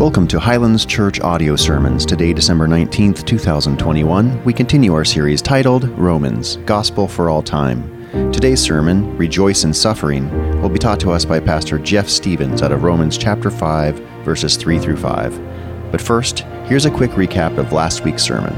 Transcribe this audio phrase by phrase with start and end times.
[0.00, 2.06] Welcome to Highlands Church Audio Sermons.
[2.06, 8.08] Today, December 19th, 2021, we continue our series titled Romans Gospel for All Time.
[8.32, 10.30] Today's sermon, Rejoice in Suffering,
[10.62, 14.56] will be taught to us by Pastor Jeff Stevens out of Romans chapter 5, verses
[14.56, 15.92] 3 through 5.
[15.92, 18.54] But first, here's a quick recap of last week's sermon.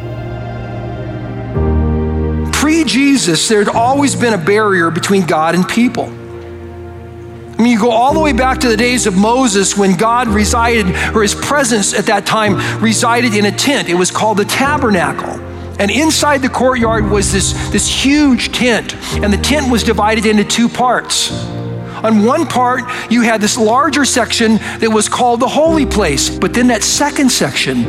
[2.53, 6.22] Pre Jesus, there had always been a barrier between God and people.
[7.63, 10.27] I mean, you go all the way back to the days of Moses when God
[10.27, 10.85] resided,
[11.15, 13.89] or his presence at that time resided in a tent.
[13.89, 15.41] It was called the tabernacle.
[15.79, 20.43] And inside the courtyard was this, this huge tent, and the tent was divided into
[20.43, 21.31] two parts.
[22.03, 26.53] On one part, you had this larger section that was called the holy place, but
[26.53, 27.85] then that second section,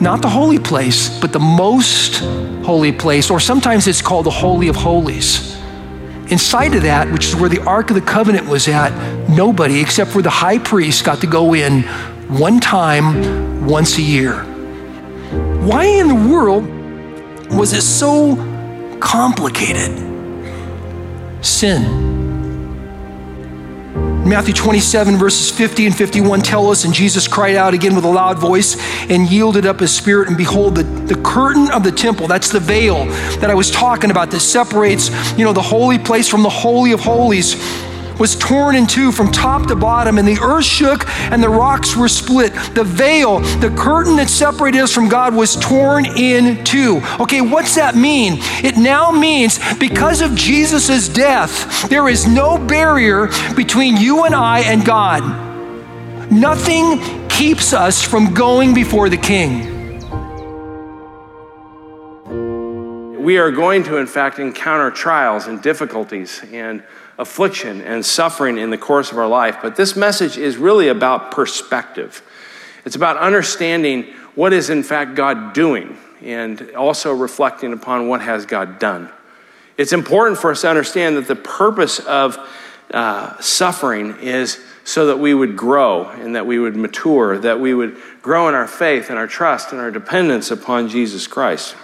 [0.00, 2.16] not the holy place, but the most
[2.64, 5.61] holy place, or sometimes it's called the Holy of Holies.
[6.32, 8.90] Inside of that, which is where the Ark of the Covenant was at,
[9.28, 11.82] nobody except for the high priest got to go in
[12.28, 14.42] one time, once a year.
[15.62, 16.64] Why in the world
[17.50, 18.36] was it so
[18.98, 19.92] complicated?
[21.44, 22.21] Sin.
[23.94, 28.08] Matthew 27, verses 50 and 51 tell us, and Jesus cried out again with a
[28.08, 28.76] loud voice
[29.10, 30.28] and yielded up his spirit.
[30.28, 33.04] And behold, the, the curtain of the temple, that's the veil
[33.40, 36.92] that I was talking about that separates, you know, the holy place from the holy
[36.92, 37.56] of holies
[38.18, 41.96] was torn in two from top to bottom, and the earth shook and the rocks
[41.96, 42.52] were split.
[42.74, 47.00] The veil, the curtain that separated us from God, was torn in two.
[47.20, 48.34] Okay, what's that mean?
[48.64, 54.60] It now means because of Jesus' death, there is no barrier between you and I
[54.60, 55.22] and God.
[56.30, 59.68] Nothing keeps us from going before the King.
[63.22, 66.82] We are going to, in fact, encounter trials and difficulties and
[67.18, 69.58] affliction and suffering in the course of our life.
[69.62, 72.22] But this message is really about perspective.
[72.84, 74.04] It's about understanding
[74.34, 79.10] what is, in fact, God doing and also reflecting upon what has God done.
[79.76, 82.38] It's important for us to understand that the purpose of
[82.92, 87.72] uh, suffering is so that we would grow and that we would mature, that we
[87.72, 91.76] would grow in our faith and our trust and our dependence upon Jesus Christ.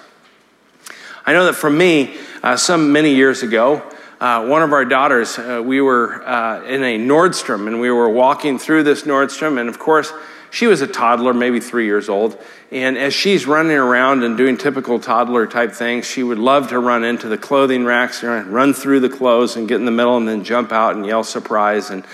[1.25, 3.83] I know that for me, uh, some many years ago,
[4.21, 8.09] uh, one of our daughters, uh, we were uh, in a Nordstrom and we were
[8.09, 9.61] walking through this Nordstrom.
[9.61, 10.13] And of course,
[10.51, 12.37] she was a toddler, maybe three years old.
[12.73, 16.79] And as she's running around and doing typical toddler type things, she would love to
[16.79, 20.17] run into the clothing racks, and run through the clothes and get in the middle
[20.17, 22.05] and then jump out and yell surprise and,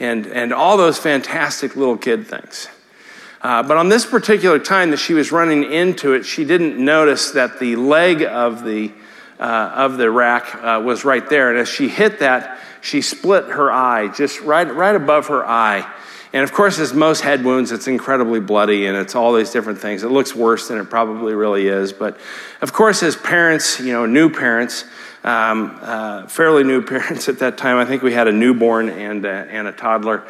[0.00, 2.68] and, and all those fantastic little kid things.
[3.40, 7.32] Uh, but on this particular time that she was running into it, she didn't notice
[7.32, 8.90] that the leg of the,
[9.38, 11.50] uh, of the rack uh, was right there.
[11.50, 15.90] And as she hit that, she split her eye, just right, right above her eye.
[16.34, 19.78] And of course, as most head wounds, it's incredibly bloody and it's all these different
[19.78, 20.02] things.
[20.02, 21.92] It looks worse than it probably really is.
[21.92, 22.18] But
[22.60, 24.84] of course, as parents, you know, new parents,
[25.22, 29.24] um, uh, fairly new parents at that time, I think we had a newborn and,
[29.24, 30.24] uh, and a toddler.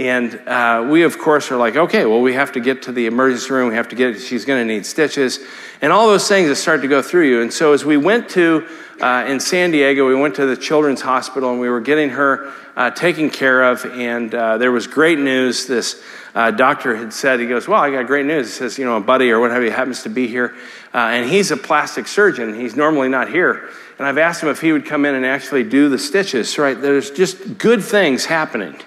[0.00, 3.04] And uh, we, of course, are like, okay, well, we have to get to the
[3.04, 3.68] emergency room.
[3.68, 5.40] We have to get, she's going to need stitches.
[5.82, 7.42] And all those things that start to go through you.
[7.42, 8.66] And so as we went to,
[9.02, 12.50] uh, in San Diego, we went to the children's hospital and we were getting her
[12.76, 13.84] uh, taken care of.
[13.84, 15.66] And uh, there was great news.
[15.66, 16.02] This
[16.34, 18.46] uh, doctor had said, he goes, well, I got great news.
[18.46, 20.54] He says, you know, a buddy or whatever happens to be here.
[20.94, 22.58] Uh, and he's a plastic surgeon.
[22.58, 23.68] He's normally not here.
[23.98, 26.80] And I've asked him if he would come in and actually do the stitches, right?
[26.80, 28.80] There's just good things happening.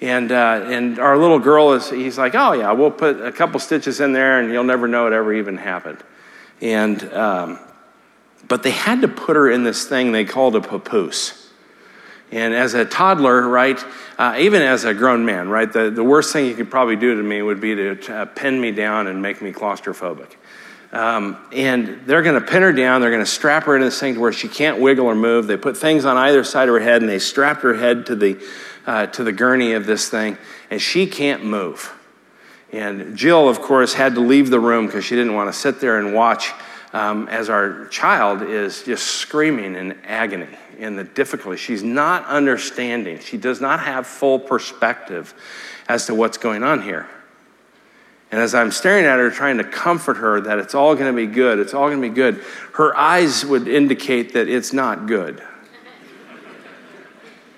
[0.00, 3.58] And, uh, and our little girl is, he's like, oh, yeah, we'll put a couple
[3.60, 6.02] stitches in there and you'll never know it ever even happened.
[6.60, 7.58] And, um,
[8.46, 11.50] but they had to put her in this thing they called a papoose.
[12.30, 13.82] And as a toddler, right,
[14.18, 17.16] uh, even as a grown man, right, the, the worst thing you could probably do
[17.16, 20.32] to me would be to uh, pin me down and make me claustrophobic.
[20.92, 23.00] Um, and they're going to pin her down.
[23.00, 25.46] They're going to strap her into this thing to where she can't wiggle or move.
[25.46, 28.16] They put things on either side of her head and they strapped her head to
[28.16, 28.42] the,
[28.86, 30.38] uh, to the gurney of this thing,
[30.70, 31.92] and she can't move.
[32.72, 35.80] And Jill, of course, had to leave the room because she didn't want to sit
[35.80, 36.52] there and watch
[36.92, 40.48] um, as our child is just screaming in agony
[40.78, 41.56] in the difficulty.
[41.56, 43.18] She's not understanding.
[43.20, 45.34] She does not have full perspective
[45.88, 47.08] as to what's going on here.
[48.30, 51.16] And as I'm staring at her, trying to comfort her that it's all going to
[51.16, 52.42] be good, it's all going to be good,
[52.74, 55.42] her eyes would indicate that it's not good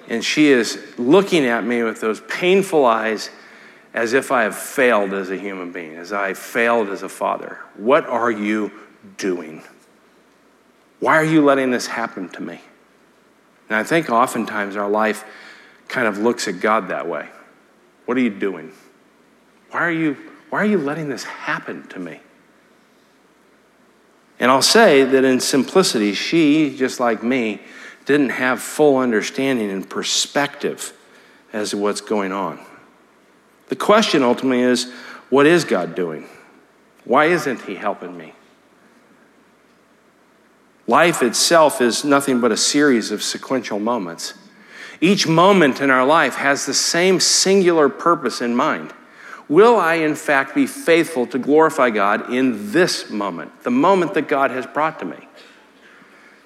[0.08, 3.30] and she is looking at me with those painful eyes
[3.94, 7.58] as if I have failed as a human being, as I failed as a father.
[7.76, 8.72] What are you
[9.16, 9.62] doing?
[11.00, 12.60] Why are you letting this happen to me?
[13.68, 15.24] And I think oftentimes our life
[15.88, 17.28] kind of looks at God that way.
[18.06, 18.72] What are you doing?
[19.70, 20.16] Why are you,
[20.48, 22.20] why are you letting this happen to me?
[24.40, 27.60] And I'll say that in simplicity, she, just like me,
[28.08, 30.94] didn't have full understanding and perspective
[31.52, 32.58] as to what's going on.
[33.68, 34.90] The question ultimately is
[35.28, 36.26] what is God doing?
[37.04, 38.32] Why isn't He helping me?
[40.86, 44.32] Life itself is nothing but a series of sequential moments.
[45.02, 48.94] Each moment in our life has the same singular purpose in mind.
[49.50, 54.28] Will I, in fact, be faithful to glorify God in this moment, the moment that
[54.28, 55.27] God has brought to me?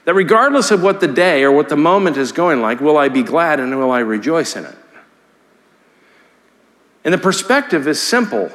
[0.05, 3.09] That regardless of what the day or what the moment is going like, will I
[3.09, 4.77] be glad and will I rejoice in it?
[7.05, 8.51] And the perspective is simple,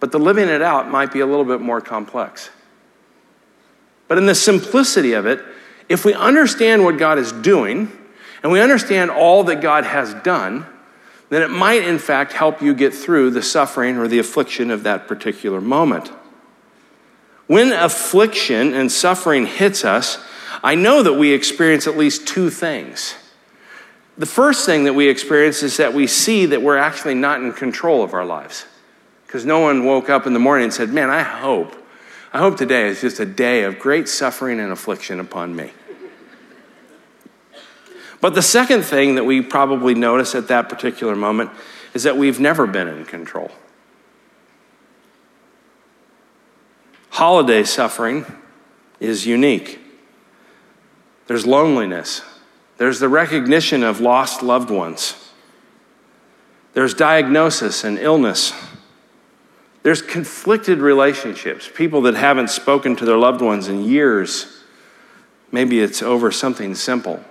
[0.00, 2.50] but the living it out might be a little bit more complex.
[4.08, 5.42] But in the simplicity of it,
[5.88, 7.90] if we understand what God is doing
[8.42, 10.66] and we understand all that God has done,
[11.28, 14.84] then it might, in fact, help you get through the suffering or the affliction of
[14.84, 16.12] that particular moment.
[17.48, 20.18] When affliction and suffering hits us,
[20.62, 23.14] I know that we experience at least two things.
[24.18, 27.52] The first thing that we experience is that we see that we're actually not in
[27.52, 28.64] control of our lives.
[29.26, 31.76] Because no one woke up in the morning and said, Man, I hope,
[32.32, 35.72] I hope today is just a day of great suffering and affliction upon me.
[38.20, 41.50] But the second thing that we probably notice at that particular moment
[41.92, 43.50] is that we've never been in control.
[47.10, 48.24] Holiday suffering
[49.00, 49.80] is unique.
[51.26, 52.22] There's loneliness,
[52.76, 55.30] there's the recognition of lost loved ones,
[56.74, 58.52] there's diagnosis and illness.
[59.82, 64.64] There's conflicted relationships, people that haven't spoken to their loved ones in years.
[65.52, 67.24] Maybe it's over something simple.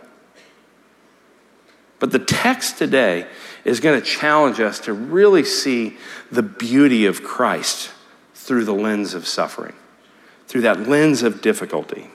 [1.99, 3.27] But the text today
[3.65, 5.97] is going to challenge us to really see
[6.31, 7.91] the beauty of Christ
[8.33, 9.75] through the lens of suffering,
[10.47, 12.09] through that lens of difficulty.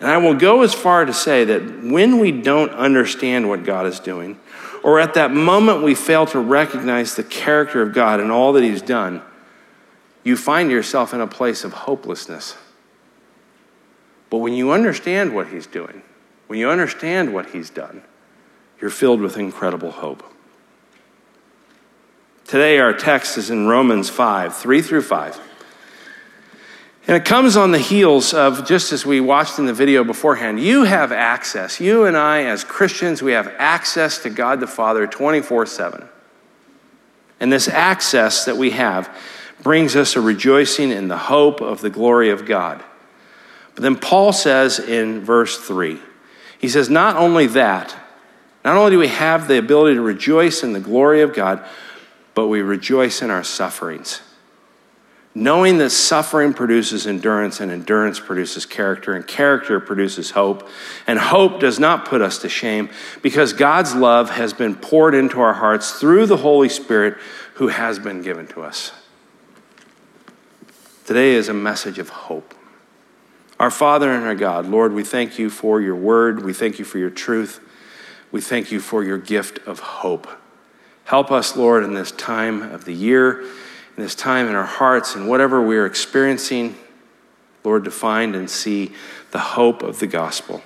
[0.00, 3.86] And I will go as far to say that when we don't understand what God
[3.86, 4.40] is doing,
[4.82, 8.64] or at that moment we fail to recognize the character of God and all that
[8.64, 9.22] He's done,
[10.24, 12.56] you find yourself in a place of hopelessness.
[14.30, 16.02] But when you understand what He's doing,
[16.46, 18.02] when you understand what He's done,
[18.80, 20.24] you're filled with incredible hope.
[22.46, 25.49] Today, our text is in Romans 5 3 through 5.
[27.10, 30.60] And it comes on the heels of, just as we watched in the video beforehand,
[30.60, 31.80] you have access.
[31.80, 36.08] You and I, as Christians, we have access to God the Father 24 7.
[37.40, 39.12] And this access that we have
[39.60, 42.80] brings us a rejoicing in the hope of the glory of God.
[43.74, 45.98] But then Paul says in verse 3,
[46.60, 47.92] he says, Not only that,
[48.64, 51.64] not only do we have the ability to rejoice in the glory of God,
[52.36, 54.20] but we rejoice in our sufferings
[55.34, 60.68] knowing that suffering produces endurance, and endurance produces character, and character produces hope.
[61.06, 62.90] And hope does not put us to shame
[63.22, 67.16] because God's love has been poured into our hearts through the Holy Spirit
[67.54, 68.92] who has been given to us.
[71.06, 72.54] Today is a message of hope.
[73.58, 76.44] Our Father and our God, Lord, we thank you for your word.
[76.44, 77.60] We thank you for your truth.
[78.32, 80.28] We thank you for your gift of hope.
[81.04, 83.44] Help us, Lord, in this time of the year
[84.00, 86.74] in this time in our hearts and whatever we are experiencing,
[87.62, 88.92] Lord, to find and see
[89.30, 90.62] the hope of the gospel.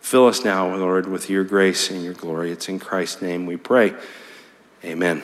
[0.00, 2.50] Fill us now, Lord, with your grace and your glory.
[2.50, 3.92] It's in Christ's name we pray.
[4.82, 5.22] Amen.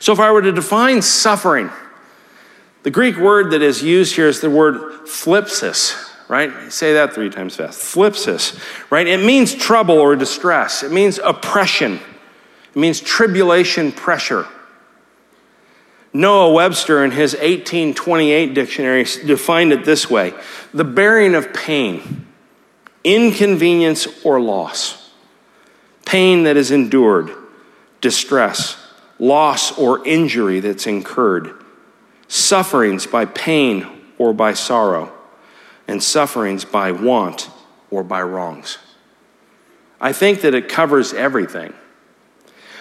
[0.00, 1.70] So, if I were to define suffering,
[2.82, 5.94] the Greek word that is used here is the word thlipsis,
[6.28, 6.72] right?
[6.72, 7.78] Say that three times fast.
[7.94, 8.58] Thlipsis,
[8.90, 9.06] right?
[9.06, 12.00] It means trouble or distress, it means oppression,
[12.74, 14.48] it means tribulation, pressure.
[16.16, 20.32] Noah Webster, in his 1828 dictionary, defined it this way
[20.72, 22.26] the bearing of pain,
[23.02, 25.10] inconvenience, or loss.
[26.06, 27.30] Pain that is endured,
[28.00, 28.76] distress,
[29.18, 31.52] loss or injury that's incurred,
[32.28, 35.12] sufferings by pain or by sorrow,
[35.88, 37.50] and sufferings by want
[37.90, 38.78] or by wrongs.
[40.00, 41.72] I think that it covers everything.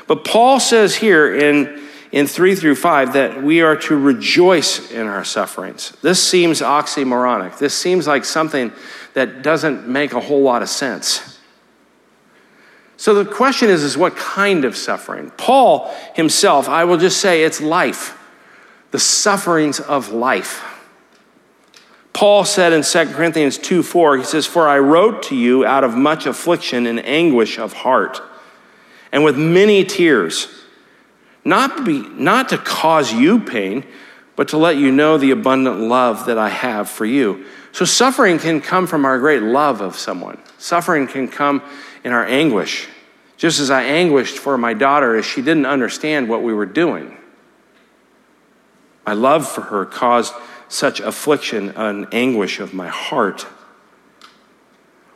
[0.06, 1.82] But Paul says here in
[2.14, 5.98] in 3 through 5 that we are to rejoice in our sufferings.
[6.04, 7.58] This seems oxymoronic.
[7.58, 8.72] This seems like something
[9.16, 11.40] that doesn't make a whole lot of sense.
[12.98, 15.32] So the question is, is what kind of suffering?
[15.32, 18.16] Paul himself, I will just say it's life,
[18.92, 20.64] the sufferings of life.
[22.14, 25.84] Paul said in 2 Corinthians 2 4, he says, For I wrote to you out
[25.84, 28.22] of much affliction and anguish of heart,
[29.12, 30.63] and with many tears
[31.46, 33.86] not, be, not to cause you pain,
[34.36, 37.46] but to let you know the abundant love that I have for you.
[37.72, 40.40] So, suffering can come from our great love of someone.
[40.58, 41.62] Suffering can come
[42.04, 42.88] in our anguish,
[43.38, 47.18] just as I anguished for my daughter as she didn't understand what we were doing.
[49.06, 50.34] My love for her caused
[50.70, 53.46] such affliction and anguish of my heart.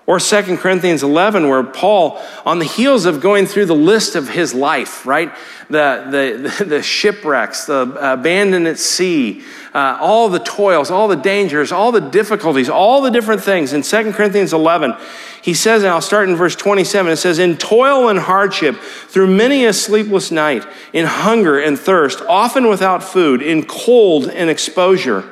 [0.07, 4.29] Or 2 Corinthians 11, where Paul, on the heels of going through the list of
[4.29, 5.33] his life, right?
[5.69, 11.73] The, the, the shipwrecks, the abandoned at sea, uh, all the toils, all the dangers,
[11.73, 13.73] all the difficulties, all the different things.
[13.73, 14.95] In 2 Corinthians 11,
[15.41, 19.27] he says, and I'll start in verse 27, it says, In toil and hardship, through
[19.27, 25.29] many a sleepless night, in hunger and thirst, often without food, in cold and exposure.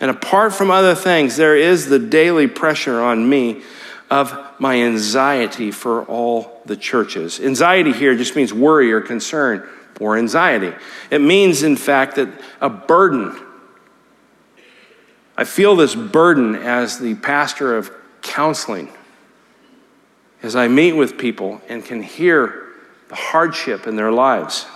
[0.00, 3.62] And apart from other things, there is the daily pressure on me
[4.10, 7.40] of my anxiety for all the churches.
[7.40, 9.68] Anxiety here just means worry or concern
[10.00, 10.72] or anxiety.
[11.10, 12.28] It means, in fact, that
[12.60, 13.36] a burden.
[15.36, 17.90] I feel this burden as the pastor of
[18.22, 18.88] counseling,
[20.42, 22.68] as I meet with people and can hear
[23.08, 24.66] the hardship in their lives.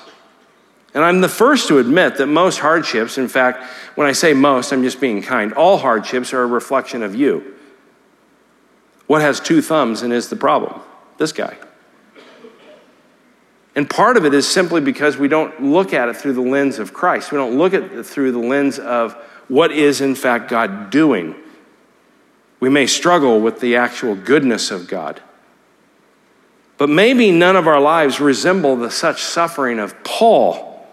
[0.92, 4.72] And I'm the first to admit that most hardships, in fact, when I say most,
[4.72, 7.54] I'm just being kind, all hardships are a reflection of you.
[9.10, 10.80] What has two thumbs and is the problem?
[11.18, 11.56] This guy.
[13.74, 16.78] And part of it is simply because we don't look at it through the lens
[16.78, 17.32] of Christ.
[17.32, 19.14] We don't look at it through the lens of
[19.48, 21.34] what is, in fact, God doing.
[22.60, 25.20] We may struggle with the actual goodness of God.
[26.78, 30.86] But maybe none of our lives resemble the such suffering of Paul.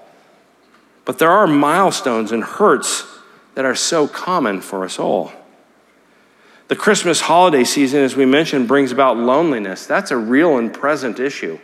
[1.06, 3.06] But there are milestones and hurts
[3.54, 5.32] that are so common for us all.
[6.68, 9.86] The Christmas holiday season, as we mentioned, brings about loneliness.
[9.86, 11.60] That's a real and present issue.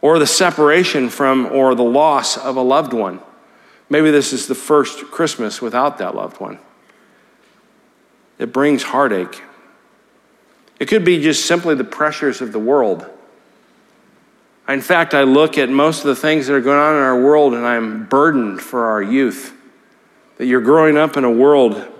[0.00, 3.20] Or the separation from or the loss of a loved one.
[3.88, 6.58] Maybe this is the first Christmas without that loved one.
[8.38, 9.42] It brings heartache.
[10.80, 13.06] It could be just simply the pressures of the world.
[14.66, 17.20] In fact, I look at most of the things that are going on in our
[17.20, 19.54] world and I'm burdened for our youth.
[20.38, 21.91] That you're growing up in a world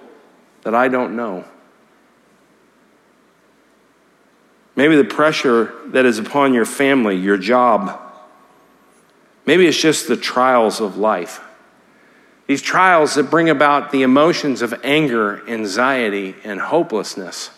[0.62, 1.44] that I don't know.
[4.74, 8.00] Maybe the pressure that is upon your family, your job.
[9.44, 11.40] Maybe it's just the trials of life.
[12.46, 17.50] These trials that bring about the emotions of anger, anxiety, and hopelessness.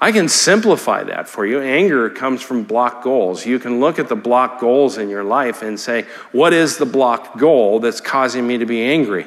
[0.00, 1.60] I can simplify that for you.
[1.60, 3.46] Anger comes from block goals.
[3.46, 6.86] You can look at the block goals in your life and say, what is the
[6.86, 9.26] block goal that's causing me to be angry?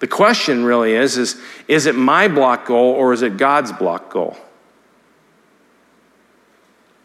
[0.00, 4.10] The question really is, is is it my block goal or is it God's block
[4.10, 4.36] goal?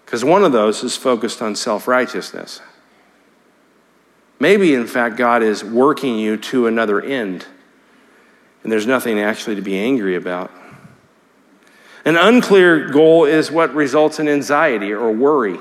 [0.06, 2.62] Because one of those is focused on self righteousness.
[4.40, 7.46] Maybe, in fact, God is working you to another end,
[8.62, 10.52] and there's nothing actually to be angry about.
[12.06, 15.58] An unclear goal is what results in anxiety or worry.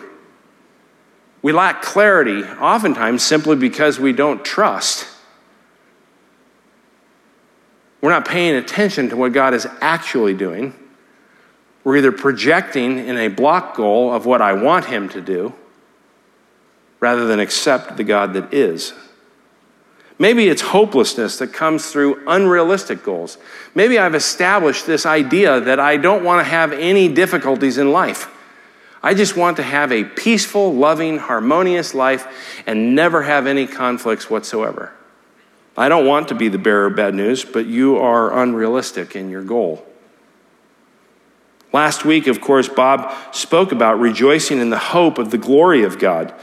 [1.40, 5.06] We lack clarity, oftentimes simply because we don't trust.
[8.02, 10.74] We're not paying attention to what God is actually doing.
[11.84, 15.54] We're either projecting in a block goal of what I want Him to do
[17.00, 18.92] rather than accept the God that is.
[20.18, 23.38] Maybe it's hopelessness that comes through unrealistic goals.
[23.74, 28.28] Maybe I've established this idea that I don't want to have any difficulties in life.
[29.02, 34.30] I just want to have a peaceful, loving, harmonious life and never have any conflicts
[34.30, 34.92] whatsoever.
[35.76, 39.30] I don't want to be the bearer of bad news, but you are unrealistic in
[39.30, 39.86] your goal.
[41.72, 45.98] Last week, of course, Bob spoke about rejoicing in the hope of the glory of
[45.98, 46.34] God.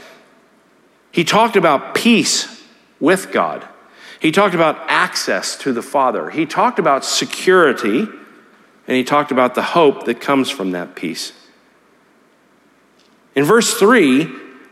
[1.12, 2.64] He talked about peace
[2.98, 3.66] with God.
[4.18, 6.30] He talked about access to the Father.
[6.30, 11.32] He talked about security, and he talked about the hope that comes from that peace.
[13.36, 14.28] In verse 3,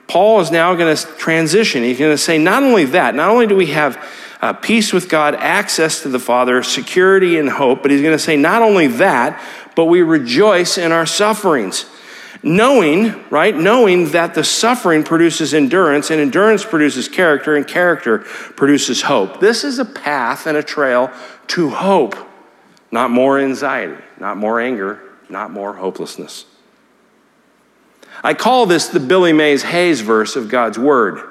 [0.09, 1.83] Paul is now going to transition.
[1.85, 4.03] He's going to say, not only that, not only do we have
[4.41, 7.83] uh, peace with God, access to the Father, security and hope.
[7.83, 9.43] But he's going to say not only that,
[9.77, 11.87] but we rejoice in our sufferings.
[12.43, 19.03] Knowing, right, knowing that the suffering produces endurance, and endurance produces character, and character produces
[19.03, 19.41] hope.
[19.41, 21.11] This is a path and a trail
[21.49, 22.15] to hope,
[22.93, 26.45] not more anxiety, not more anger, not more hopelessness.
[28.23, 31.23] I call this the Billy Mays Hayes verse of God's Word.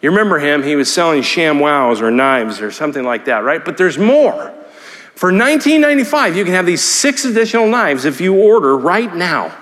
[0.00, 3.64] You remember him, he was selling ShamWows or knives or something like that, right?
[3.64, 4.54] But there's more.
[5.14, 9.56] For 1995, you can have these six additional knives if you order right now.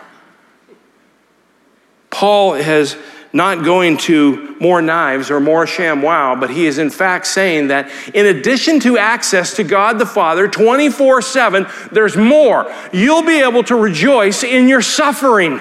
[2.11, 2.97] Paul has
[3.33, 7.91] not going to more knives or more ShamWow, but he is in fact saying that
[8.15, 12.71] in addition to access to God the Father 24 7, there's more.
[12.93, 15.61] You'll be able to rejoice in your suffering.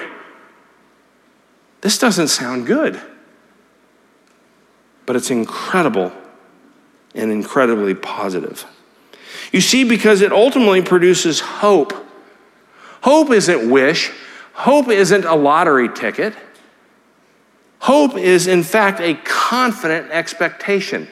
[1.86, 3.00] This doesn't sound good,
[5.06, 6.10] but it's incredible
[7.14, 8.66] and incredibly positive.
[9.52, 11.92] You see, because it ultimately produces hope.
[13.02, 14.10] Hope isn't wish,
[14.52, 16.34] hope isn't a lottery ticket.
[17.78, 21.06] Hope is, in fact, a confident expectation.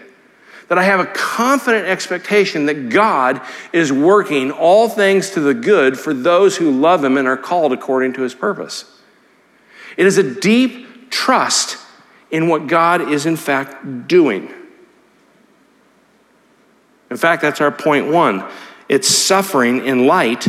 [0.67, 3.41] That I have a confident expectation that God
[3.73, 7.73] is working all things to the good for those who love Him and are called
[7.73, 8.91] according to His purpose.
[9.97, 11.79] It is a deep trust
[12.31, 14.53] in what God is, in fact, doing.
[17.11, 18.45] In fact, that's our point one.
[18.89, 20.49] It's suffering in light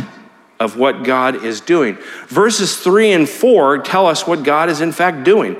[0.58, 1.96] of what God is doing.
[2.26, 5.56] Verses three and four tell us what God is, in fact, doing.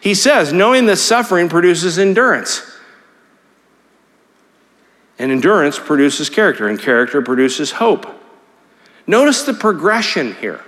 [0.00, 2.66] He says, knowing that suffering produces endurance.
[5.18, 8.06] And endurance produces character, and character produces hope.
[9.06, 10.62] Notice the progression here.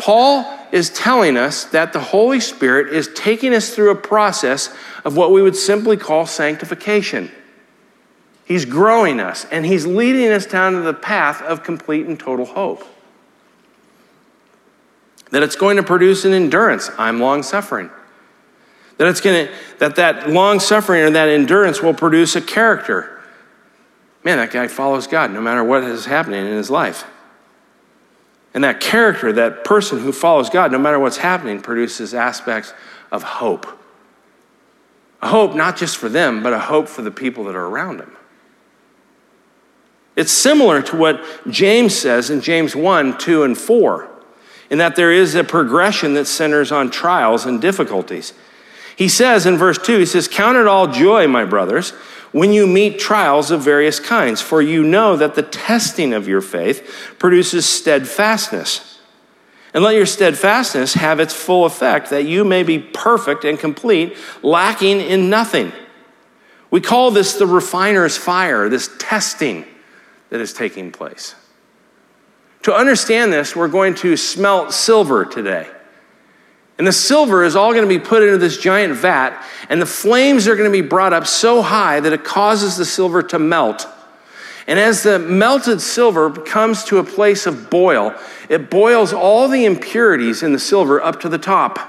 [0.00, 5.14] Paul is telling us that the Holy Spirit is taking us through a process of
[5.14, 7.30] what we would simply call sanctification.
[8.46, 12.46] He's growing us, and he's leading us down to the path of complete and total
[12.46, 12.82] hope.
[15.32, 16.90] That it's going to produce an endurance.
[16.96, 17.90] I'm long suffering.
[18.96, 23.20] That it's going to, that that long suffering or that endurance will produce a character.
[24.24, 27.04] Man, that guy follows God no matter what is happening in his life.
[28.52, 32.72] And that character, that person who follows God, no matter what's happening, produces aspects
[33.12, 33.66] of hope.
[35.22, 37.98] A hope not just for them, but a hope for the people that are around
[37.98, 38.16] them.
[40.16, 44.08] It's similar to what James says in James 1, 2, and 4,
[44.70, 48.32] in that there is a progression that centers on trials and difficulties.
[48.96, 51.92] He says in verse 2, he says, Count it all joy, my brothers,
[52.32, 56.40] when you meet trials of various kinds, for you know that the testing of your
[56.40, 58.98] faith produces steadfastness.
[59.72, 64.16] And let your steadfastness have its full effect, that you may be perfect and complete,
[64.42, 65.72] lacking in nothing.
[66.70, 69.64] We call this the refiner's fire, this testing
[70.30, 71.34] that is taking place.
[72.62, 75.68] To understand this, we're going to smelt silver today.
[76.80, 79.86] And the silver is all going to be put into this giant vat, and the
[79.86, 83.38] flames are going to be brought up so high that it causes the silver to
[83.38, 83.86] melt.
[84.66, 88.14] And as the melted silver comes to a place of boil,
[88.48, 91.80] it boils all the impurities in the silver up to the top.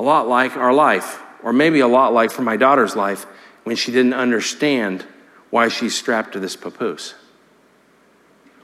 [0.00, 3.24] A lot like our life, or maybe a lot like for my daughter's life
[3.62, 5.06] when she didn't understand
[5.50, 7.14] why she's strapped to this papoose.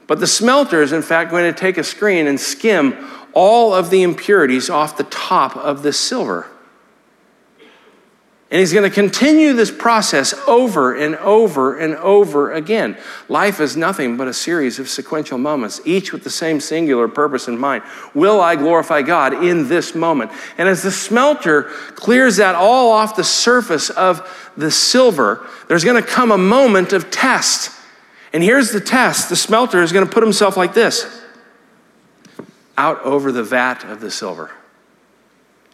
[0.05, 2.93] But the smelter is, in fact, going to take a screen and skim
[3.37, 6.47] all of the impurities off the top of the silver.
[8.49, 12.97] And he's going to continue this process over and over and over again.
[13.29, 17.47] Life is nothing but a series of sequential moments, each with the same singular purpose
[17.47, 17.83] in mind.
[18.15, 20.31] Will I glorify God in this moment?
[20.57, 26.01] And as the smelter clears that all off the surface of the silver, there's going
[26.01, 27.69] to come a moment of test.
[28.33, 31.26] And here's the test the smelter is going to put himself like this
[32.77, 34.51] out over the vat of the silver.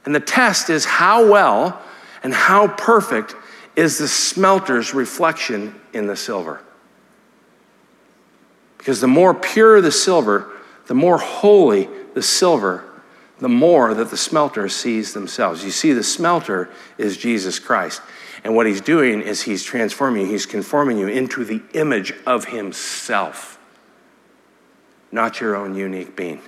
[0.05, 1.81] And the test is how well
[2.23, 3.35] and how perfect
[3.75, 6.61] is the smelter's reflection in the silver.
[8.77, 10.51] Because the more pure the silver,
[10.87, 12.83] the more holy the silver,
[13.39, 15.63] the more that the smelter sees themselves.
[15.63, 18.01] You see, the smelter is Jesus Christ.
[18.43, 22.45] And what he's doing is he's transforming you, he's conforming you into the image of
[22.45, 23.57] himself,
[25.11, 26.41] not your own unique being.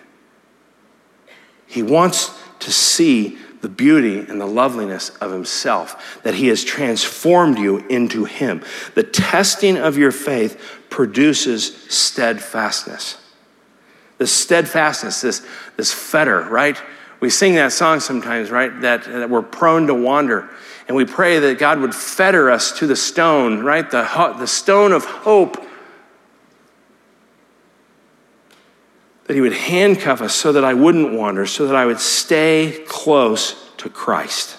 [1.75, 7.57] He wants to see the beauty and the loveliness of himself, that he has transformed
[7.57, 8.63] you into him.
[8.93, 13.17] The testing of your faith produces steadfastness.
[14.17, 16.81] This steadfastness, this, this fetter, right?
[17.19, 18.79] We sing that song sometimes, right?
[18.79, 20.49] That, that we're prone to wander.
[20.87, 23.91] And we pray that God would fetter us to the stone, right?
[23.91, 25.57] The, the stone of hope
[29.25, 32.83] that He would handcuff us so that I wouldn't wander, so that I would stay
[32.87, 34.57] close to Christ.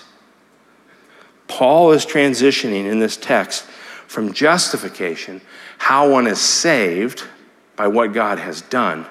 [1.49, 3.65] Paul is transitioning in this text
[4.07, 5.41] from justification,
[5.79, 7.25] how one is saved
[7.77, 9.07] by what God has done,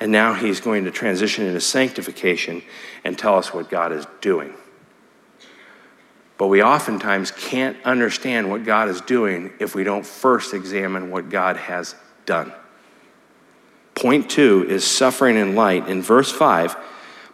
[0.00, 2.62] and now he's going to transition into sanctification
[3.04, 4.54] and tell us what God is doing.
[6.36, 11.30] But we oftentimes can't understand what God is doing if we don't first examine what
[11.30, 11.94] God has
[12.26, 12.52] done.
[13.94, 15.88] Point two is suffering in light.
[15.88, 16.76] In verse 5,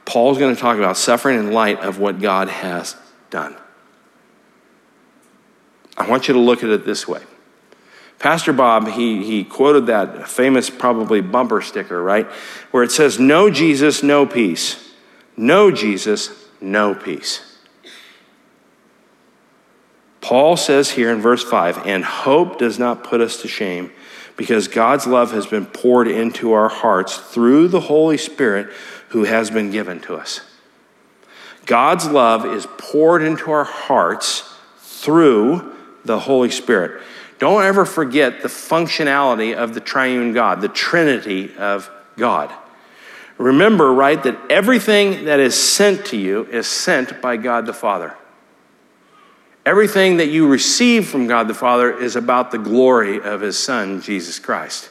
[0.05, 2.96] Paul's going to talk about suffering in light of what God has
[3.31, 3.57] done.
[5.96, 7.23] I want you to look at it this way.
[8.18, 12.27] Pastor Bob, he, he quoted that famous, probably bumper sticker, right?
[12.70, 14.92] Where it says, No Jesus, no peace.
[15.37, 17.46] No Jesus, no peace.
[20.20, 23.90] Paul says here in verse 5 and hope does not put us to shame
[24.40, 28.72] because God's love has been poured into our hearts through the Holy Spirit
[29.11, 30.40] who has been given to us.
[31.66, 35.76] God's love is poured into our hearts through
[36.07, 37.03] the Holy Spirit.
[37.38, 42.50] Don't ever forget the functionality of the triune God, the Trinity of God.
[43.37, 48.16] Remember, right, that everything that is sent to you is sent by God the Father.
[49.70, 54.02] Everything that you receive from God the Father is about the glory of His Son,
[54.02, 54.90] Jesus Christ.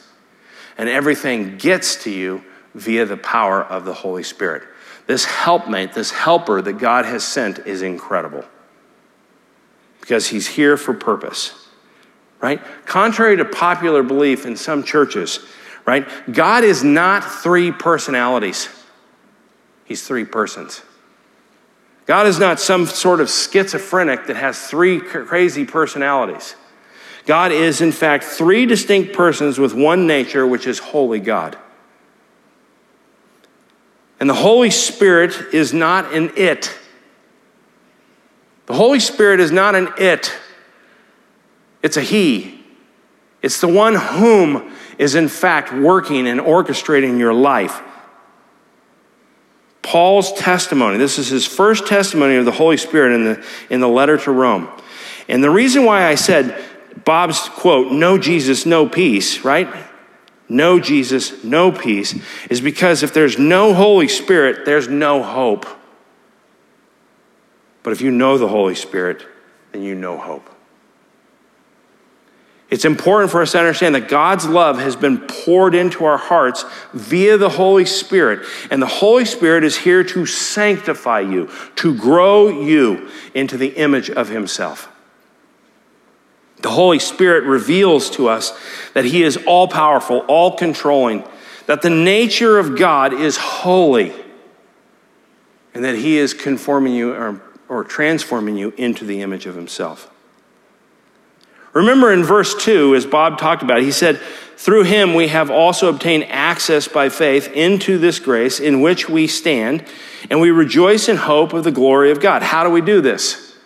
[0.78, 2.42] And everything gets to you
[2.74, 4.62] via the power of the Holy Spirit.
[5.06, 8.42] This helpmate, this helper that God has sent is incredible
[10.00, 11.68] because He's here for purpose,
[12.40, 12.62] right?
[12.86, 15.40] Contrary to popular belief in some churches,
[15.84, 16.08] right?
[16.32, 18.70] God is not three personalities,
[19.84, 20.80] He's three persons.
[22.06, 26.56] God is not some sort of schizophrenic that has three crazy personalities.
[27.26, 31.56] God is, in fact, three distinct persons with one nature, which is holy God.
[34.18, 36.76] And the Holy Spirit is not an it.
[38.66, 40.32] The Holy Spirit is not an it,
[41.82, 42.58] it's a He.
[43.42, 47.80] It's the one whom is, in fact, working and orchestrating your life.
[49.82, 50.98] Paul's testimony.
[50.98, 54.30] This is his first testimony of the Holy Spirit in the, in the letter to
[54.30, 54.68] Rome.
[55.28, 56.62] And the reason why I said
[57.04, 59.72] Bob's quote, no Jesus, no peace, right?
[60.48, 62.14] No Jesus, no peace,
[62.50, 65.66] is because if there's no Holy Spirit, there's no hope.
[67.82, 69.24] But if you know the Holy Spirit,
[69.72, 70.50] then you know hope.
[72.70, 76.64] It's important for us to understand that God's love has been poured into our hearts
[76.94, 78.46] via the Holy Spirit.
[78.70, 84.08] And the Holy Spirit is here to sanctify you, to grow you into the image
[84.08, 84.88] of Himself.
[86.58, 88.56] The Holy Spirit reveals to us
[88.94, 91.24] that He is all powerful, all controlling,
[91.66, 94.12] that the nature of God is holy,
[95.74, 100.08] and that He is conforming you or, or transforming you into the image of Himself.
[101.72, 104.18] Remember in verse 2, as Bob talked about, he said,
[104.56, 109.26] Through him we have also obtained access by faith into this grace in which we
[109.26, 109.84] stand,
[110.28, 112.42] and we rejoice in hope of the glory of God.
[112.42, 113.56] How do we do this?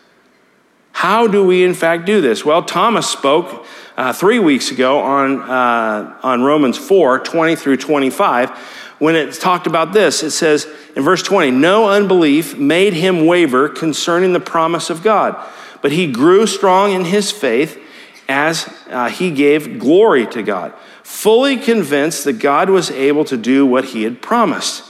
[0.93, 2.45] How do we, in fact, do this?
[2.45, 8.51] Well, Thomas spoke uh, three weeks ago on, uh, on Romans 4 20 through 25
[8.99, 10.23] when it talked about this.
[10.23, 15.37] It says in verse 20, No unbelief made him waver concerning the promise of God,
[15.81, 17.81] but he grew strong in his faith
[18.28, 23.66] as uh, he gave glory to God, fully convinced that God was able to do
[23.66, 24.84] what he had promised.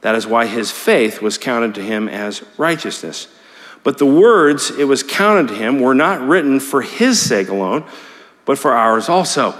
[0.00, 3.28] That is why his faith was counted to him as righteousness.
[3.82, 7.84] But the words it was counted to him were not written for his sake alone,
[8.44, 9.54] but for ours also.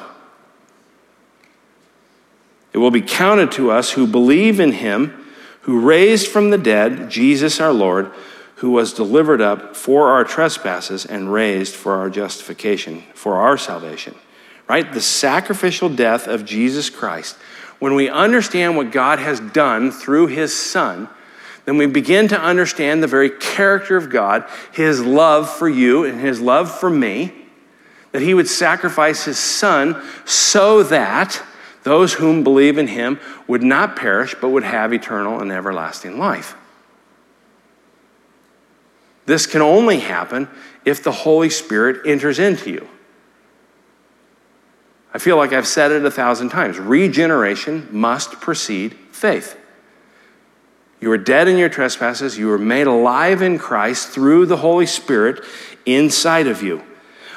[2.72, 5.24] It will be counted to us who believe in him,
[5.62, 8.12] who raised from the dead Jesus our Lord
[8.56, 14.14] who was delivered up for our trespasses and raised for our justification, for our salvation.
[14.68, 14.90] Right?
[14.90, 17.36] The sacrificial death of Jesus Christ.
[17.78, 21.08] When we understand what God has done through his Son,
[21.64, 26.20] then we begin to understand the very character of God, his love for you and
[26.20, 27.32] his love for me,
[28.12, 31.42] that he would sacrifice his Son so that
[31.82, 36.56] those whom believe in him would not perish, but would have eternal and everlasting life.
[39.26, 40.48] This can only happen
[40.84, 42.88] if the Holy Spirit enters into you.
[45.12, 46.78] I feel like I've said it a thousand times.
[46.78, 49.56] Regeneration must precede faith.
[51.00, 54.86] You were dead in your trespasses, you were made alive in Christ through the Holy
[54.86, 55.44] Spirit
[55.86, 56.82] inside of you.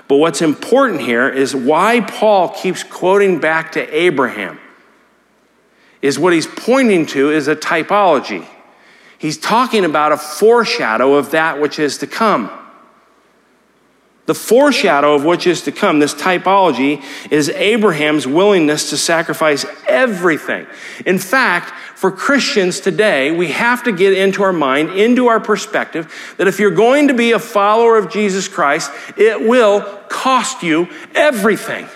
[0.07, 4.59] But what's important here is why Paul keeps quoting back to Abraham.
[6.01, 8.47] Is what he's pointing to is a typology.
[9.19, 12.51] He's talking about a foreshadow of that which is to come.
[14.27, 17.01] The foreshadow of which is to come, this typology,
[17.31, 20.67] is Abraham's willingness to sacrifice everything.
[21.05, 26.13] In fact, for Christians today, we have to get into our mind, into our perspective,
[26.37, 30.89] that if you're going to be a follower of Jesus Christ, it will cost you
[31.15, 31.87] everything.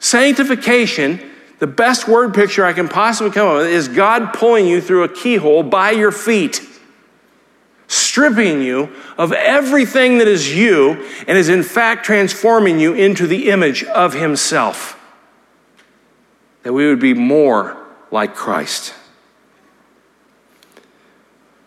[0.00, 1.31] Sanctification
[1.62, 5.04] The best word picture I can possibly come up with is God pulling you through
[5.04, 6.60] a keyhole by your feet,
[7.86, 13.48] stripping you of everything that is you, and is in fact transforming you into the
[13.48, 15.00] image of Himself.
[16.64, 17.76] That we would be more
[18.10, 18.92] like Christ.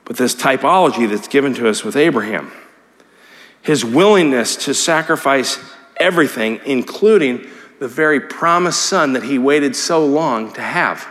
[0.03, 2.51] But this typology that's given to us with Abraham,
[3.61, 5.57] his willingness to sacrifice
[6.01, 11.07] everything, including the very promised son that he waited so long to have.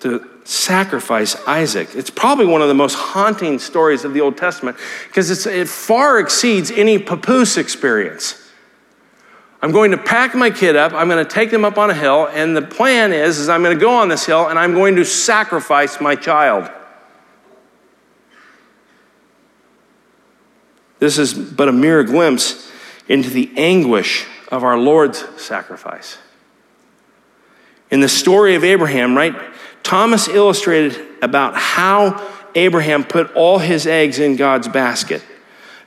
[0.00, 1.94] To sacrifice Isaac.
[1.94, 4.76] It's probably one of the most haunting stories of the Old Testament
[5.06, 8.40] because it far exceeds any papoose experience.
[9.62, 11.94] I'm going to pack my kid up, I'm going to take them up on a
[11.94, 14.74] hill, and the plan is, is I'm going to go on this hill and I'm
[14.74, 16.70] going to sacrifice my child.
[20.98, 22.70] This is but a mere glimpse
[23.08, 26.18] into the anguish of our Lord's sacrifice.
[27.90, 29.34] In the story of Abraham, right,
[29.82, 35.22] Thomas illustrated about how Abraham put all his eggs in God's basket.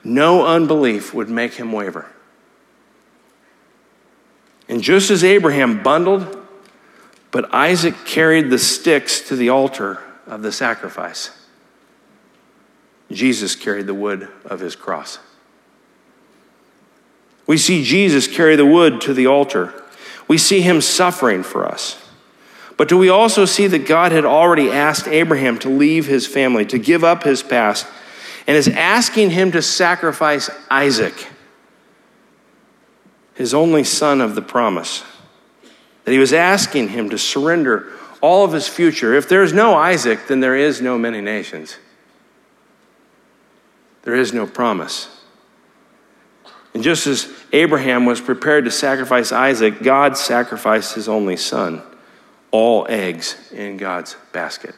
[0.04, 2.06] No unbelief would make him waver.
[4.70, 6.38] And just as Abraham bundled,
[7.32, 11.32] but Isaac carried the sticks to the altar of the sacrifice,
[13.12, 15.20] Jesus carried the wood of his cross.
[17.48, 19.74] We see Jesus carry the wood to the altar.
[20.28, 22.04] We see him suffering for us.
[22.76, 26.66] But do we also see that God had already asked Abraham to leave his family,
[26.68, 27.88] to give up his past,
[28.46, 31.28] and is asking him to sacrifice Isaac,
[33.34, 35.04] his only son of the promise?
[36.04, 39.14] That he was asking him to surrender all of his future.
[39.16, 41.78] If there is no Isaac, then there is no many nations.
[44.04, 45.17] There is no promise.
[46.78, 51.82] And just as Abraham was prepared to sacrifice Isaac, God sacrificed his only son.
[52.52, 54.76] All eggs in God's basket.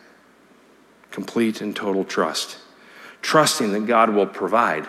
[1.12, 2.57] Complete and total trust.
[3.21, 4.88] Trusting that God will provide.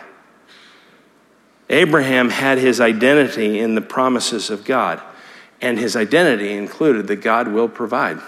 [1.68, 5.02] Abraham had his identity in the promises of God,
[5.60, 8.20] and his identity included that God will provide.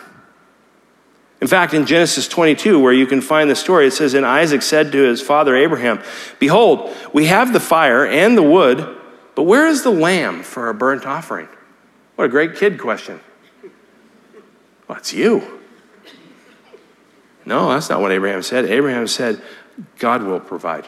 [1.43, 4.63] In fact, in Genesis 22, where you can find the story, it says, And Isaac
[4.63, 6.01] said to his father Abraham,
[6.39, 8.97] Behold, we have the fire and the wood,
[9.35, 11.49] but where is the lamb for a burnt offering?
[12.15, 13.19] What a great kid question.
[14.87, 15.61] Well, it's you.
[17.45, 18.67] No, that's not what Abraham said.
[18.67, 19.43] Abraham said,
[19.99, 20.87] God will provide.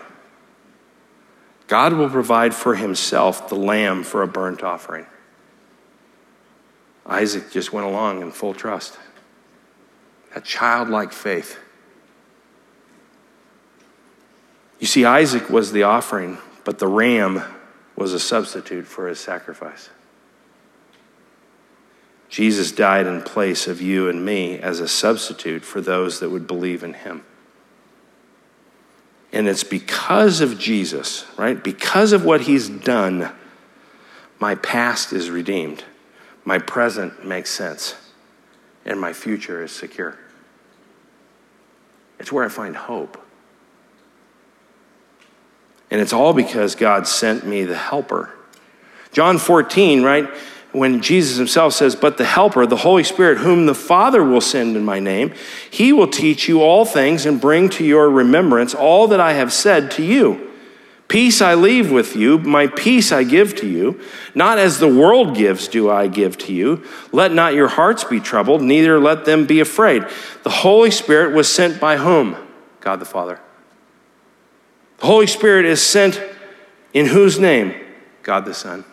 [1.66, 5.06] God will provide for himself the lamb for a burnt offering.
[7.04, 8.96] Isaac just went along in full trust
[10.34, 11.58] a childlike faith.
[14.80, 17.42] You see, Isaac was the offering, but the ram
[17.96, 19.90] was a substitute for his sacrifice.
[22.28, 26.48] Jesus died in place of you and me as a substitute for those that would
[26.48, 27.24] believe in him.
[29.32, 31.62] And it's because of Jesus, right?
[31.62, 33.32] Because of what he's done,
[34.40, 35.84] my past is redeemed,
[36.44, 37.94] my present makes sense,
[38.84, 40.18] and my future is secure.
[42.24, 43.22] It's where I find hope.
[45.90, 48.30] And it's all because God sent me the helper.
[49.12, 50.26] John 14, right?
[50.72, 54.74] When Jesus himself says, But the helper, the Holy Spirit, whom the Father will send
[54.74, 55.34] in my name,
[55.70, 59.52] he will teach you all things and bring to your remembrance all that I have
[59.52, 60.50] said to you.
[61.08, 64.00] Peace I leave with you, my peace I give to you.
[64.34, 66.84] Not as the world gives, do I give to you.
[67.12, 70.04] Let not your hearts be troubled, neither let them be afraid.
[70.42, 72.36] The Holy Spirit was sent by whom?
[72.80, 73.38] God the Father.
[74.98, 76.20] The Holy Spirit is sent
[76.92, 77.74] in whose name?
[78.22, 78.84] God the Son.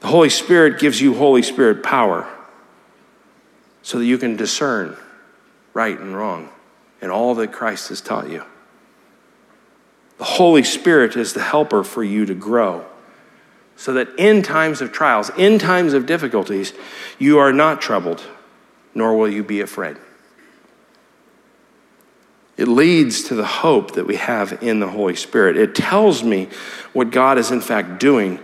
[0.00, 2.32] The Holy Spirit gives you Holy Spirit power
[3.82, 4.96] so that you can discern
[5.74, 6.48] right and wrong
[7.02, 8.44] and all that Christ has taught you.
[10.20, 12.84] The Holy Spirit is the helper for you to grow.
[13.76, 16.74] So that in times of trials, in times of difficulties,
[17.18, 18.22] you are not troubled,
[18.94, 19.96] nor will you be afraid.
[22.58, 25.56] It leads to the hope that we have in the Holy Spirit.
[25.56, 26.48] It tells me
[26.92, 28.40] what God is in fact doing,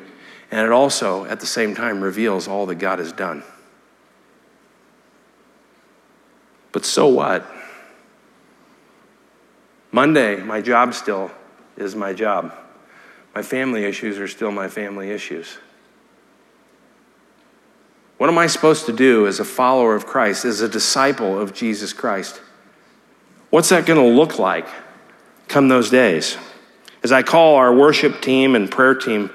[0.50, 3.42] and it also, at the same time, reveals all that God has done.
[6.72, 7.46] But so what?
[9.92, 11.30] Monday, my job still
[11.76, 12.54] is my job.
[13.34, 15.58] My family issues are still my family issues.
[18.18, 21.52] What am I supposed to do as a follower of Christ, as a disciple of
[21.52, 22.40] Jesus Christ?
[23.50, 24.66] What's that going to look like
[25.48, 26.38] come those days?
[27.02, 29.30] As I call our worship team and prayer team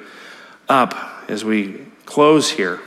[0.68, 0.96] up,
[1.30, 2.82] as we close here,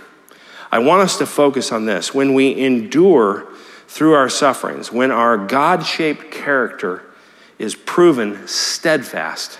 [0.73, 2.13] I want us to focus on this.
[2.13, 3.47] When we endure
[3.87, 7.05] through our sufferings, when our God shaped character
[7.59, 9.59] is proven steadfast,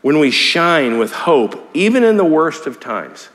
[0.00, 3.28] when we shine with hope, even in the worst of times,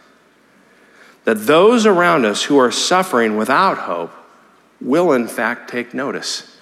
[1.23, 4.11] that those around us who are suffering without hope
[4.79, 6.57] will, in fact, take notice.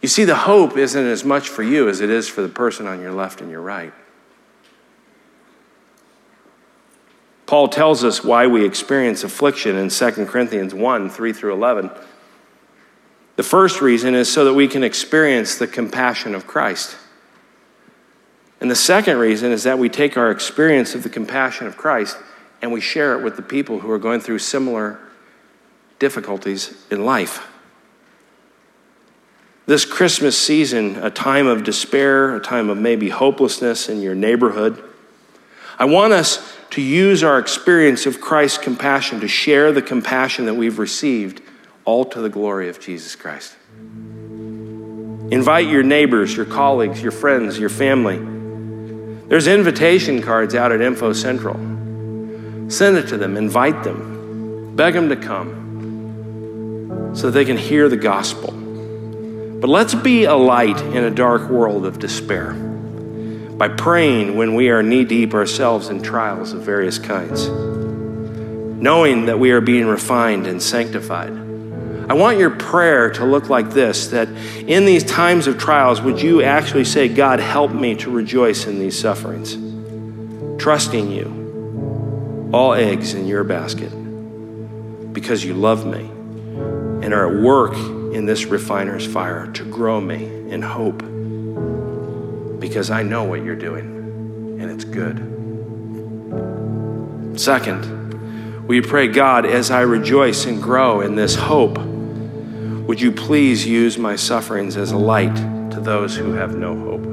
[0.00, 2.86] You see, the hope isn't as much for you as it is for the person
[2.86, 3.92] on your left and your right.
[7.46, 11.90] Paul tells us why we experience affliction in 2 Corinthians 1 3 through 11.
[13.36, 16.96] The first reason is so that we can experience the compassion of Christ.
[18.60, 22.16] And the second reason is that we take our experience of the compassion of Christ
[22.62, 24.98] and we share it with the people who are going through similar
[25.98, 27.46] difficulties in life.
[29.66, 34.82] This Christmas season, a time of despair, a time of maybe hopelessness in your neighborhood,
[35.78, 40.54] I want us to use our experience of Christ's compassion to share the compassion that
[40.54, 41.42] we've received,
[41.86, 43.56] all to the glory of Jesus Christ.
[45.30, 48.18] Invite your neighbors, your colleagues, your friends, your family.
[49.28, 51.54] There's invitation cards out at Info Central.
[52.68, 57.88] Send it to them, invite them, beg them to come so that they can hear
[57.88, 58.52] the gospel.
[58.52, 64.70] But let's be a light in a dark world of despair by praying when we
[64.70, 70.46] are knee deep ourselves in trials of various kinds, knowing that we are being refined
[70.48, 71.45] and sanctified.
[72.08, 76.22] I want your prayer to look like this that in these times of trials, would
[76.22, 79.56] you actually say, God, help me to rejoice in these sufferings,
[80.62, 83.90] trusting you, all eggs in your basket,
[85.12, 86.08] because you love me
[87.04, 87.74] and are at work
[88.14, 90.98] in this refiner's fire to grow me in hope
[92.60, 95.34] because I know what you're doing and it's good.
[97.38, 101.78] Second, we pray, God, as I rejoice and grow in this hope,
[102.86, 105.34] would you please use my sufferings as a light
[105.72, 107.04] to those who have no hope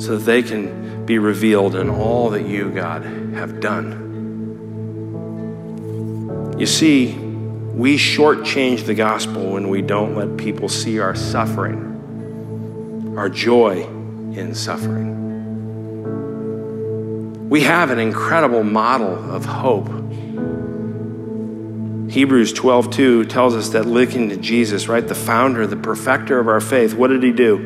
[0.00, 3.04] so that they can be revealed in all that you, God,
[3.34, 4.00] have done.
[6.58, 11.94] You see, we shortchange the gospel when we don't let people see our suffering
[13.16, 13.82] our joy
[14.34, 15.12] in suffering.
[17.48, 19.88] We have an incredible model of hope.
[22.14, 26.60] Hebrews 12:2 tells us that looking to Jesus, right, the founder, the perfecter of our
[26.60, 27.56] faith, what did he do?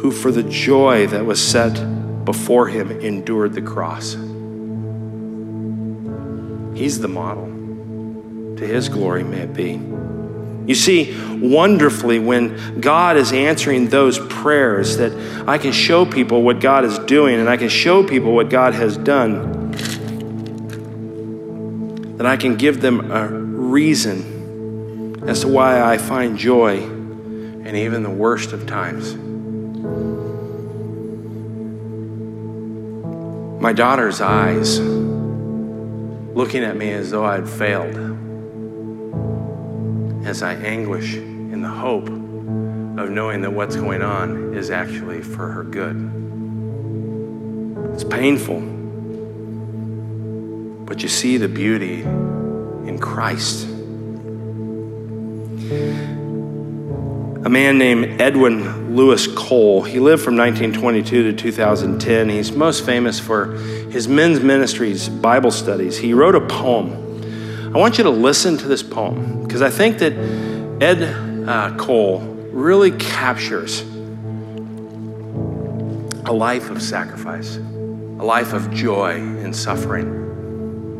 [0.00, 4.16] Who for the joy that was set before him endured the cross.
[6.74, 7.44] He's the model.
[8.56, 9.78] To his glory may it be.
[10.66, 15.12] You see, wonderfully, when God is answering those prayers, that
[15.46, 18.72] I can show people what God is doing and I can show people what God
[18.72, 19.70] has done,
[22.16, 28.02] that I can give them a reason as to why I find joy in even
[28.02, 29.14] the worst of times.
[33.62, 37.94] My daughter's eyes looking at me as though I'd failed
[40.26, 45.48] as I anguish in the hope of knowing that what's going on is actually for
[45.48, 46.10] her good.
[47.94, 48.60] It's painful,
[50.84, 52.04] but you see the beauty
[52.86, 53.66] in Christ.
[57.44, 62.28] A man named Edwin Louis Cole, he lived from 1922 to 2010.
[62.28, 63.54] He's most famous for
[63.90, 65.98] his men's ministries, Bible studies.
[65.98, 67.02] He wrote a poem
[67.74, 70.12] I want you to listen to this poem because I think that
[70.82, 71.02] Ed
[71.48, 72.18] uh, Cole
[72.52, 73.80] really captures
[76.26, 80.21] a life of sacrifice, a life of joy and suffering.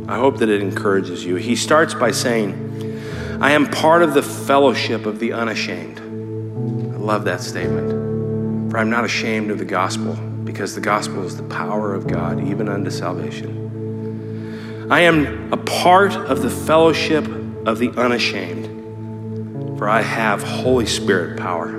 [0.09, 1.37] I hope that it encourages you.
[1.37, 5.99] He starts by saying, I am part of the fellowship of the unashamed.
[5.99, 8.71] I love that statement.
[8.71, 12.43] For I'm not ashamed of the gospel, because the gospel is the power of God,
[12.47, 14.89] even unto salvation.
[14.91, 17.27] I am a part of the fellowship
[17.67, 21.71] of the unashamed, for I have Holy Spirit power.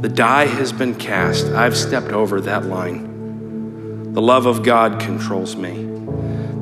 [0.00, 1.46] The die has been cast.
[1.46, 4.12] I've stepped over that line.
[4.12, 5.87] The love of God controls me.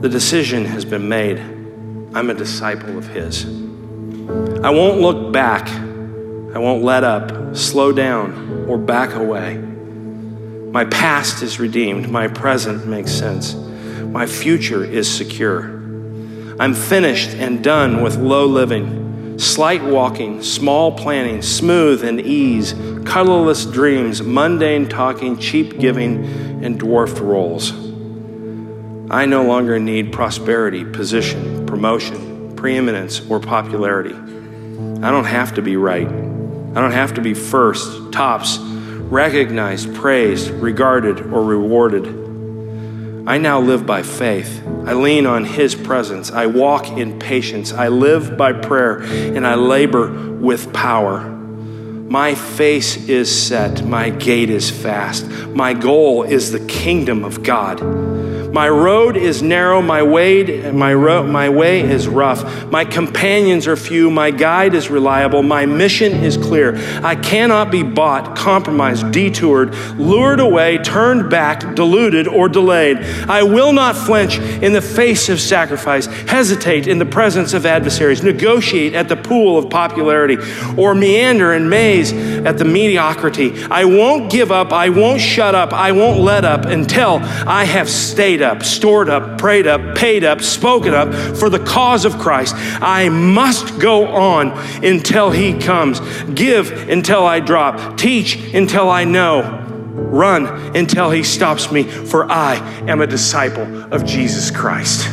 [0.07, 1.37] The decision has been made.
[2.15, 3.45] I'm a disciple of His.
[4.63, 5.69] I won't look back.
[6.55, 9.57] I won't let up, slow down, or back away.
[9.57, 12.09] My past is redeemed.
[12.09, 13.55] My present makes sense.
[13.55, 15.63] My future is secure.
[16.61, 23.67] I'm finished and done with low living, slight walking, small planning, smooth and ease, colorless
[23.67, 26.25] dreams, mundane talking, cheap giving,
[26.65, 27.86] and dwarfed roles.
[29.09, 34.15] I no longer need prosperity, position, promotion, preeminence, or popularity.
[34.15, 36.09] I don't have to be right.
[36.09, 42.07] I don't have to be first, tops, recognized, praised, regarded, or rewarded.
[43.29, 44.61] I now live by faith.
[44.85, 46.33] I lean on His presence.
[46.33, 47.73] I walk in patience.
[47.73, 51.21] I live by prayer, and I labor with power.
[51.21, 53.85] My face is set.
[53.85, 55.29] My gait is fast.
[55.29, 57.81] My goal is the kingdom of God.
[58.57, 62.65] My road is narrow, my way, my, ro- my way is rough.
[62.71, 66.75] My companions are few, my guide is reliable, my mission is clear.
[67.05, 72.97] I cannot be bought, compromised, detoured, lured away, turned back, deluded, or delayed.
[73.29, 78.23] I will not flinch in the face of sacrifice, hesitate in the presence of adversaries,
[78.23, 80.39] negotiate at the pool of popularity,
[80.79, 83.53] or meander and maze at the mediocrity.
[83.65, 87.91] I won't give up, I won't shut up, I won't let up until I have
[87.91, 92.55] stayed up, stored up, prayed up, paid up, spoken up for the cause of Christ.
[92.57, 94.53] I must go on
[94.85, 96.01] until He comes.
[96.35, 97.97] Give until I drop.
[97.97, 99.63] Teach until I know.
[99.95, 102.57] Run until He stops me, for I
[102.89, 105.09] am a disciple of Jesus Christ.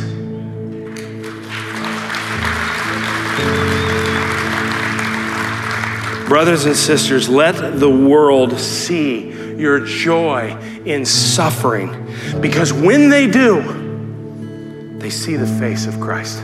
[6.28, 12.03] Brothers and sisters, let the world see your joy in suffering.
[12.40, 13.62] Because when they do,
[14.98, 16.38] they see the face of Christ,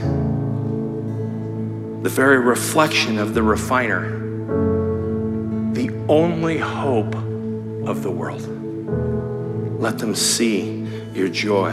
[2.03, 4.11] the very reflection of the refiner,
[5.73, 8.47] the only hope of the world.
[9.81, 11.73] Let them see your joy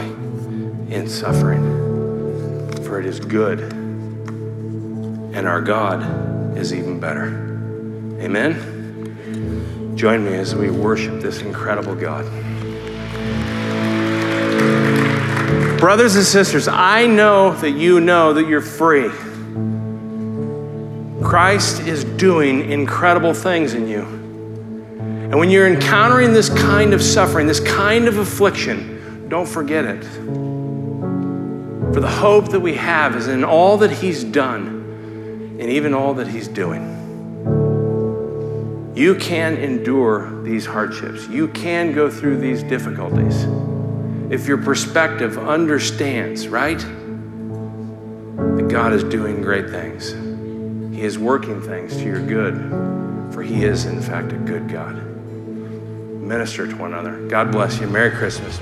[0.88, 1.62] in suffering,
[2.84, 7.26] for it is good, and our God is even better.
[8.20, 9.94] Amen.
[9.94, 12.24] Join me as we worship this incredible God.
[15.78, 19.10] Brothers and sisters, I know that you know that you're free.
[21.22, 24.00] Christ is doing incredible things in you.
[24.00, 30.02] And when you're encountering this kind of suffering, this kind of affliction, don't forget it.
[31.94, 36.12] For the hope that we have is in all that He's done and even all
[36.14, 36.96] that He's doing.
[38.96, 41.28] You can endure these hardships.
[41.28, 43.46] You can go through these difficulties.
[44.30, 46.78] If your perspective understands, right?
[46.78, 50.12] That God is doing great things.
[50.94, 54.96] He is working things to your good, for He is, in fact, a good God.
[54.96, 57.26] Minister to one another.
[57.28, 57.86] God bless you.
[57.86, 58.58] Merry Christmas.